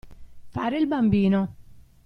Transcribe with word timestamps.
Fare 0.49 0.77
il 0.79 0.87
bambino. 0.87 1.55